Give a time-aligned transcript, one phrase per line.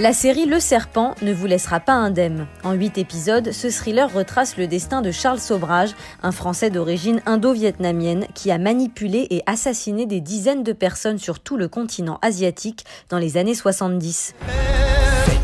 [0.00, 2.46] La série Le Serpent ne vous laissera pas indemne.
[2.64, 5.90] En huit épisodes, ce thriller retrace le destin de Charles Sobrage,
[6.22, 11.58] un Français d'origine indo-vietnamienne qui a manipulé et assassiné des dizaines de personnes sur tout
[11.58, 14.34] le continent asiatique dans les années 70.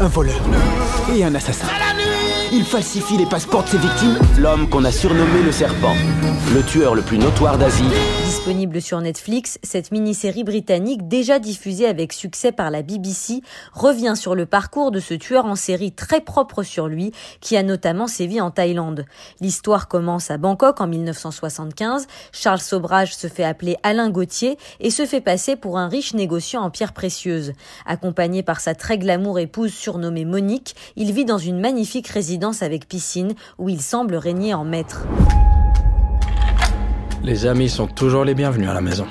[0.00, 0.40] Un voleur
[1.14, 1.66] et un assassin.
[2.52, 4.18] Il falsifie les passeports de ses victimes.
[4.38, 5.94] L'homme qu'on a surnommé le serpent,
[6.54, 7.82] le tueur le plus notoire d'Asie.
[8.24, 13.42] Disponible sur Netflix, cette mini-série britannique, déjà diffusée avec succès par la BBC,
[13.72, 17.64] revient sur le parcours de ce tueur en série très propre sur lui, qui a
[17.64, 19.06] notamment sévi en Thaïlande.
[19.40, 22.06] L'histoire commence à Bangkok en 1975.
[22.30, 26.62] Charles Sobrage se fait appeler Alain Gauthier et se fait passer pour un riche négociant
[26.62, 27.54] en pierres précieuses.
[27.86, 32.88] Accompagné par sa très glamour épouse surnommée Monique, il vit dans une magnifique résidence avec
[32.88, 35.06] piscine où il semble régner en maître.
[37.22, 39.06] Les amis sont toujours les bienvenus à la maison.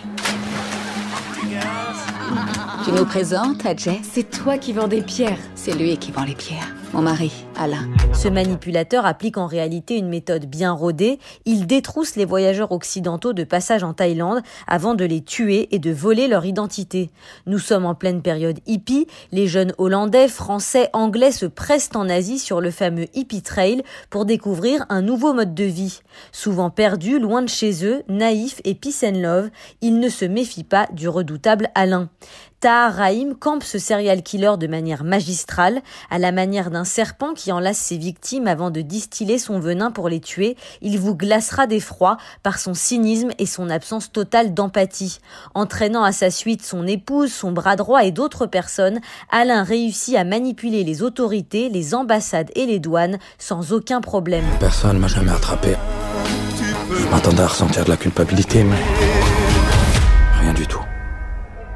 [2.85, 5.39] Tu nous présentes à C'est toi qui vends des pierres.
[5.55, 6.73] C'est lui qui vend les pierres.
[6.95, 7.89] Mon mari, Alain.
[8.13, 11.19] Ce manipulateur applique en réalité une méthode bien rodée.
[11.43, 15.91] Il détrousse les voyageurs occidentaux de passage en Thaïlande avant de les tuer et de
[15.91, 17.09] voler leur identité.
[17.47, 19.07] Nous sommes en pleine période hippie.
[19.33, 24.23] Les jeunes Hollandais, Français, Anglais se pressent en Asie sur le fameux hippie trail pour
[24.23, 25.99] découvrir un nouveau mode de vie.
[26.31, 29.49] Souvent perdus, loin de chez eux, naïfs et peace and love,
[29.81, 32.07] ils ne se méfient pas du redoutable Alain.
[32.65, 37.77] Tahar campe ce serial killer de manière magistrale, à la manière d'un serpent qui enlace
[37.77, 40.57] ses victimes avant de distiller son venin pour les tuer.
[40.81, 45.19] Il vous glacera d'effroi par son cynisme et son absence totale d'empathie.
[45.53, 50.23] Entraînant à sa suite son épouse, son bras droit et d'autres personnes, Alain réussit à
[50.23, 54.45] manipuler les autorités, les ambassades et les douanes sans aucun problème.
[54.59, 55.75] Personne m'a jamais attrapé.
[56.89, 58.81] Je m'attendais à ressentir de la culpabilité, mais
[60.41, 60.81] rien du tout.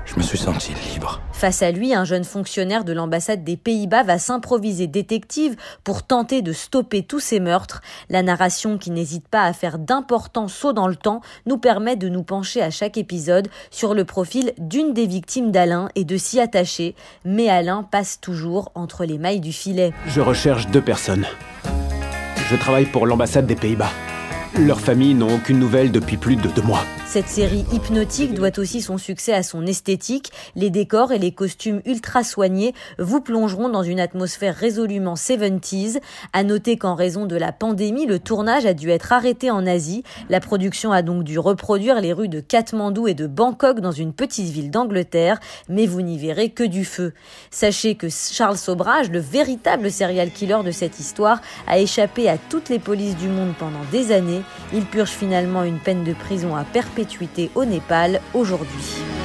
[0.10, 1.22] Je me suis senti libre.
[1.34, 6.42] Face à lui, un jeune fonctionnaire de l'ambassade des Pays-Bas va s'improviser détective pour tenter
[6.42, 7.82] de stopper tous ces meurtres.
[8.10, 12.10] La narration, qui n'hésite pas à faire d'importants sauts dans le temps, nous permet de
[12.10, 16.40] nous pencher à chaque épisode sur le profil d'une des victimes d'Alain et de s'y
[16.40, 16.96] attacher.
[17.24, 19.94] Mais Alain passe toujours entre les mailles du filet.
[20.08, 21.28] Je recherche deux personnes.
[22.50, 23.92] Je travaille pour l'ambassade des Pays-Bas.
[24.58, 26.84] Leurs familles n'ont aucune nouvelle depuis plus de deux mois.
[27.12, 30.32] Cette série hypnotique doit aussi son succès à son esthétique.
[30.56, 36.02] Les décors et les costumes ultra soignés vous plongeront dans une atmosphère résolument 70s.
[36.34, 40.04] À noter qu'en raison de la pandémie, le tournage a dû être arrêté en Asie.
[40.30, 44.14] La production a donc dû reproduire les rues de Katmandou et de Bangkok dans une
[44.14, 47.14] petite ville d'Angleterre, mais vous n'y verrez que du feu.
[47.50, 52.70] Sachez que Charles Sobrage, le véritable serial killer de cette histoire, a échappé à toutes
[52.70, 54.44] les polices du monde pendant des années.
[54.76, 56.64] Il purge finalement une peine de prison à
[57.56, 59.19] au Népal aujourd'hui.